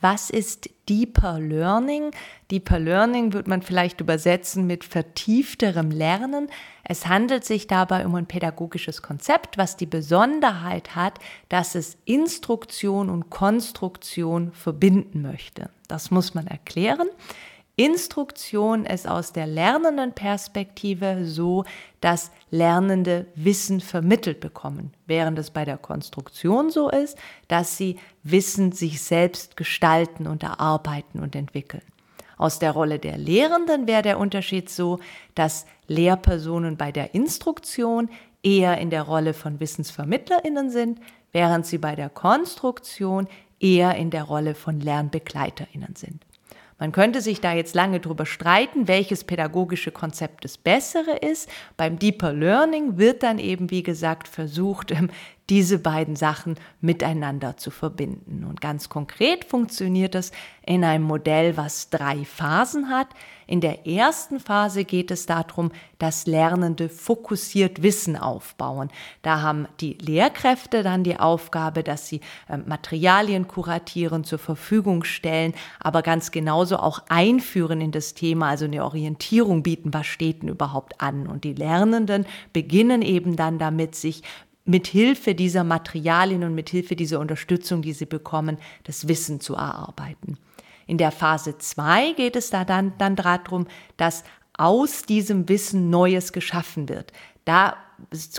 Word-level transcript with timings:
Was 0.00 0.30
ist 0.30 0.70
Deeper 0.88 1.38
Learning? 1.38 2.10
Deeper 2.50 2.78
Learning 2.78 3.32
wird 3.34 3.46
man 3.46 3.60
vielleicht 3.60 4.00
übersetzen 4.00 4.66
mit 4.66 4.84
vertiefterem 4.84 5.90
Lernen. 5.90 6.48
Es 6.84 7.06
handelt 7.06 7.44
sich 7.44 7.66
dabei 7.66 8.06
um 8.06 8.14
ein 8.14 8.26
pädagogisches 8.26 9.02
Konzept, 9.02 9.58
was 9.58 9.76
die 9.76 9.86
Besonderheit 9.86 10.96
hat, 10.96 11.18
dass 11.50 11.74
es 11.74 11.98
Instruktion 12.06 13.10
und 13.10 13.28
Konstruktion 13.28 14.52
verbinden 14.52 15.20
möchte. 15.20 15.68
Das 15.86 16.10
muss 16.10 16.34
man 16.34 16.46
erklären. 16.46 17.08
Instruktion 17.80 18.84
ist 18.84 19.08
aus 19.08 19.32
der 19.32 19.46
lernenden 19.46 20.12
Perspektive 20.12 21.24
so, 21.24 21.64
dass 22.02 22.30
Lernende 22.50 23.24
Wissen 23.34 23.80
vermittelt 23.80 24.40
bekommen, 24.40 24.92
während 25.06 25.38
es 25.38 25.50
bei 25.50 25.64
der 25.64 25.78
Konstruktion 25.78 26.68
so 26.68 26.90
ist, 26.90 27.16
dass 27.48 27.78
sie 27.78 27.98
Wissen 28.22 28.72
sich 28.72 29.00
selbst 29.00 29.56
gestalten 29.56 30.26
und 30.26 30.42
erarbeiten 30.42 31.20
und 31.20 31.34
entwickeln. 31.34 31.80
Aus 32.36 32.58
der 32.58 32.72
Rolle 32.72 32.98
der 32.98 33.16
Lehrenden 33.16 33.86
wäre 33.86 34.02
der 34.02 34.18
Unterschied 34.18 34.68
so, 34.68 34.98
dass 35.34 35.64
Lehrpersonen 35.86 36.76
bei 36.76 36.92
der 36.92 37.14
Instruktion 37.14 38.10
eher 38.42 38.76
in 38.76 38.90
der 38.90 39.04
Rolle 39.04 39.32
von 39.32 39.58
Wissensvermittlerinnen 39.58 40.68
sind, 40.68 41.00
während 41.32 41.64
sie 41.64 41.78
bei 41.78 41.96
der 41.96 42.10
Konstruktion 42.10 43.26
eher 43.58 43.94
in 43.94 44.10
der 44.10 44.24
Rolle 44.24 44.54
von 44.54 44.80
Lernbegleiterinnen 44.80 45.96
sind. 45.96 46.26
Man 46.80 46.92
könnte 46.92 47.20
sich 47.20 47.42
da 47.42 47.52
jetzt 47.52 47.74
lange 47.74 48.00
drüber 48.00 48.24
streiten, 48.24 48.88
welches 48.88 49.24
pädagogische 49.24 49.92
Konzept 49.92 50.44
das 50.44 50.56
bessere 50.56 51.18
ist. 51.18 51.48
Beim 51.76 51.98
Deeper 51.98 52.32
Learning 52.32 52.96
wird 52.96 53.22
dann 53.22 53.38
eben, 53.38 53.70
wie 53.70 53.82
gesagt, 53.82 54.26
versucht, 54.26 54.92
diese 55.50 55.80
beiden 55.80 56.14
Sachen 56.14 56.54
miteinander 56.80 57.56
zu 57.56 57.72
verbinden. 57.72 58.44
Und 58.48 58.60
ganz 58.60 58.88
konkret 58.88 59.44
funktioniert 59.44 60.14
das 60.14 60.30
in 60.64 60.84
einem 60.84 61.04
Modell, 61.04 61.56
was 61.56 61.90
drei 61.90 62.24
Phasen 62.24 62.88
hat. 62.88 63.08
In 63.48 63.60
der 63.60 63.84
ersten 63.84 64.38
Phase 64.38 64.84
geht 64.84 65.10
es 65.10 65.26
darum, 65.26 65.72
dass 65.98 66.28
Lernende 66.28 66.88
fokussiert 66.88 67.82
Wissen 67.82 68.16
aufbauen. 68.16 68.90
Da 69.22 69.42
haben 69.42 69.66
die 69.80 69.94
Lehrkräfte 69.94 70.84
dann 70.84 71.02
die 71.02 71.18
Aufgabe, 71.18 71.82
dass 71.82 72.06
sie 72.06 72.20
äh, 72.48 72.56
Materialien 72.56 73.48
kuratieren, 73.48 74.22
zur 74.22 74.38
Verfügung 74.38 75.02
stellen, 75.02 75.52
aber 75.80 76.02
ganz 76.02 76.30
genauso 76.30 76.76
auch 76.76 77.02
einführen 77.08 77.80
in 77.80 77.90
das 77.90 78.14
Thema, 78.14 78.50
also 78.50 78.66
eine 78.66 78.84
Orientierung 78.84 79.64
bieten, 79.64 79.92
was 79.92 80.06
steht 80.06 80.42
denn 80.42 80.48
überhaupt 80.48 81.00
an. 81.00 81.26
Und 81.26 81.42
die 81.42 81.54
Lernenden 81.54 82.26
beginnen 82.52 83.02
eben 83.02 83.34
dann 83.34 83.58
damit, 83.58 83.96
sich 83.96 84.22
mit 84.70 84.86
Hilfe 84.86 85.34
dieser 85.34 85.64
Materialien 85.64 86.44
und 86.44 86.54
mit 86.54 86.70
Hilfe 86.70 86.94
dieser 86.94 87.18
Unterstützung, 87.18 87.82
die 87.82 87.92
sie 87.92 88.06
bekommen, 88.06 88.56
das 88.84 89.08
Wissen 89.08 89.40
zu 89.40 89.54
erarbeiten. 89.54 90.38
In 90.86 90.96
der 90.96 91.10
Phase 91.10 91.58
2 91.58 92.12
geht 92.12 92.36
es 92.36 92.50
da 92.50 92.64
dann, 92.64 92.92
dann 92.98 93.16
darum, 93.16 93.66
dass 93.96 94.22
aus 94.56 95.02
diesem 95.02 95.48
Wissen 95.48 95.90
Neues 95.90 96.32
geschaffen 96.32 96.88
wird. 96.88 97.12
Da 97.44 97.76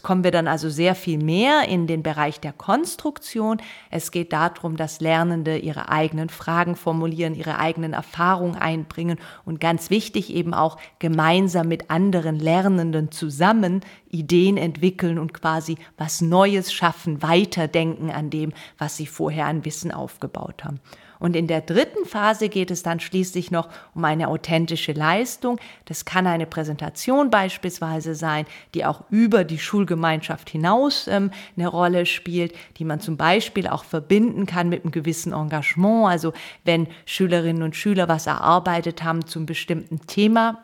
kommen 0.02 0.23
wir 0.23 0.31
dann 0.31 0.48
also 0.48 0.70
sehr 0.70 0.95
viel 0.95 1.17
mehr 1.17 1.67
in 1.67 1.88
den 1.88 2.04
Bereich 2.04 2.40
der 2.40 2.54
Konstruktion. 2.54 3.58
Es 3.90 4.12
geht 4.12 4.34
darum, 4.34 4.78
dass 4.78 5.02
Lernende 5.02 5.58
ihre 5.58 5.90
eigenen 5.90 6.30
Fragen 6.30 6.76
formulieren, 6.76 7.36
ihre 7.36 7.59
eigenen 7.59 7.94
Erfahrungen 7.94 8.56
einbringen 8.56 9.18
und 9.45 9.59
ganz 9.59 9.90
wichtig 9.90 10.34
eben 10.34 10.53
auch 10.53 10.78
gemeinsam 11.00 11.68
mit 11.68 11.90
anderen 11.90 12.40
Lernenden 12.40 13.12
zusammen 13.12 13.81
Ideen 14.09 14.58
entwickeln 14.58 15.18
und 15.18 15.34
quasi 15.34 15.78
was 15.98 16.22
Neues 16.22 16.73
schaffen, 16.73 17.22
weiterdenken 17.22 18.12
an 18.12 18.30
dem, 18.30 18.53
was 18.78 18.98
sie 18.98 19.08
vorher 19.08 19.46
an 19.46 19.66
Wissen 19.66 19.92
aufgebaut 19.92 20.64
haben. 20.64 20.80
Und 21.22 21.36
in 21.36 21.46
der 21.46 21.62
dritten 21.62 22.06
Phase 22.06 22.50
geht 22.50 22.72
es 22.72 22.81
dann 22.81 23.00
schließlich 23.00 23.52
noch 23.52 23.70
um 23.94 24.03
eine 24.06 24.28
authentische 24.28 24.92
Leistung. 24.92 25.59
Das 25.86 26.03
kann 26.03 26.25
eine 26.25 26.48
Präsentation 26.48 27.30
beispielsweise 27.30 28.16
sein, 28.16 28.47
die 28.74 28.86
auch 28.86 29.03
über 29.12 29.44
die 29.51 29.59
Schulgemeinschaft 29.59 30.50
hinaus 30.50 31.07
ähm, 31.07 31.31
eine 31.56 31.67
Rolle 31.67 32.06
spielt, 32.06 32.53
die 32.78 32.85
man 32.85 33.00
zum 33.00 33.17
Beispiel 33.17 33.67
auch 33.67 33.84
verbinden 33.84 34.45
kann 34.45 34.69
mit 34.69 34.84
einem 34.84 34.91
gewissen 34.91 35.34
Engagement. 35.34 36.07
Also 36.07 36.34
wenn 36.63 36.88
Schülerinnen 37.06 37.62
und 37.62 37.75
Schüler 37.75 38.07
was 38.07 38.28
erarbeitet 38.28 39.03
haben 39.03 39.25
zum 39.28 39.45
bestimmten 39.45 40.07
Thema, 40.07 40.62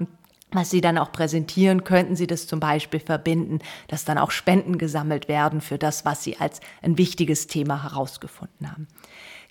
was 0.51 0.69
Sie 0.69 0.79
dann 0.79 0.97
auch 0.97 1.11
präsentieren, 1.11 1.83
könnten 1.83 2.15
Sie 2.15 2.25
das 2.25 2.47
zum 2.47 2.59
Beispiel 2.59 3.01
verbinden, 3.01 3.59
dass 3.89 4.05
dann 4.05 4.17
auch 4.17 4.31
Spenden 4.31 4.77
gesammelt 4.77 5.27
werden 5.27 5.59
für 5.59 5.77
das, 5.77 6.05
was 6.05 6.23
Sie 6.23 6.37
als 6.37 6.61
ein 6.81 6.97
wichtiges 6.97 7.47
Thema 7.47 7.83
herausgefunden 7.83 8.71
haben. 8.71 8.87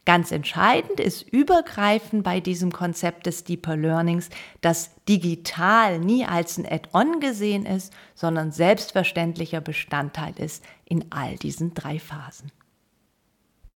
Ganz 0.06 0.30
entscheidend 0.30 1.00
ist 1.00 1.22
übergreifend 1.22 2.22
bei 2.22 2.38
diesem 2.38 2.72
Konzept 2.72 3.26
des 3.26 3.42
Deeper 3.42 3.76
Learnings, 3.76 4.30
dass 4.60 4.92
digital 5.08 5.98
nie 5.98 6.24
als 6.24 6.58
ein 6.58 6.64
Add-on 6.64 7.18
gesehen 7.18 7.66
ist, 7.66 7.92
sondern 8.14 8.52
selbstverständlicher 8.52 9.60
Bestandteil 9.60 10.32
ist 10.38 10.64
in 10.84 11.06
all 11.10 11.34
diesen 11.36 11.74
drei 11.74 11.98
Phasen. 11.98 12.52